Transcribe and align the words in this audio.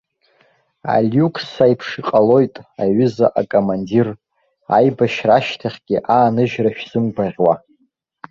Алиукс 0.93 1.47
аиԥш 1.65 1.89
иҟалоит, 1.99 2.55
аҩыза 2.81 3.27
акомандир, 3.39 4.07
аибашьра 4.77 5.33
ашьҭахьгьы 5.37 5.97
ааныжьра 6.15 6.69
шәзымгәаӷьуа. 6.77 7.53